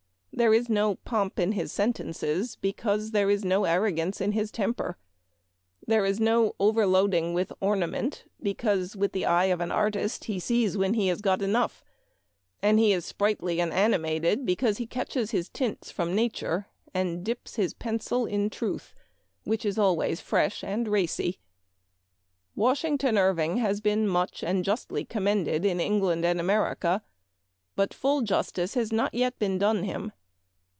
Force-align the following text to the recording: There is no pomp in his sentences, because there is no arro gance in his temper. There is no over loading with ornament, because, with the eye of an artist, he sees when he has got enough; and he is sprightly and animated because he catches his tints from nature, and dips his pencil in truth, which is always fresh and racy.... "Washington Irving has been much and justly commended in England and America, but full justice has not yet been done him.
There 0.33 0.53
is 0.53 0.69
no 0.69 0.95
pomp 0.95 1.39
in 1.39 1.51
his 1.51 1.71
sentences, 1.73 2.55
because 2.55 3.11
there 3.11 3.29
is 3.29 3.43
no 3.45 3.61
arro 3.61 3.95
gance 3.95 4.19
in 4.21 4.31
his 4.31 4.49
temper. 4.49 4.97
There 5.85 6.05
is 6.05 6.19
no 6.21 6.55
over 6.59 6.87
loading 6.87 7.33
with 7.35 7.51
ornament, 7.59 8.23
because, 8.41 8.95
with 8.95 9.11
the 9.11 9.25
eye 9.25 9.47
of 9.47 9.59
an 9.59 9.71
artist, 9.73 10.23
he 10.23 10.39
sees 10.39 10.77
when 10.77 10.93
he 10.95 11.07
has 11.07 11.21
got 11.21 11.41
enough; 11.43 11.83
and 12.61 12.79
he 12.79 12.91
is 12.93 13.05
sprightly 13.05 13.59
and 13.59 13.71
animated 13.73 14.43
because 14.45 14.77
he 14.79 14.87
catches 14.87 15.29
his 15.31 15.47
tints 15.49 15.91
from 15.91 16.15
nature, 16.15 16.65
and 16.93 17.23
dips 17.25 17.57
his 17.57 17.73
pencil 17.75 18.25
in 18.25 18.49
truth, 18.49 18.95
which 19.43 19.65
is 19.65 19.77
always 19.77 20.21
fresh 20.21 20.63
and 20.63 20.87
racy.... 20.87 21.39
"Washington 22.55 23.15
Irving 23.17 23.57
has 23.57 23.79
been 23.81 24.07
much 24.07 24.43
and 24.43 24.63
justly 24.65 25.03
commended 25.05 25.65
in 25.65 25.79
England 25.81 26.23
and 26.25 26.39
America, 26.39 27.03
but 27.75 27.93
full 27.93 28.21
justice 28.21 28.73
has 28.75 28.91
not 28.93 29.13
yet 29.13 29.37
been 29.37 29.59
done 29.59 29.83
him. 29.83 30.11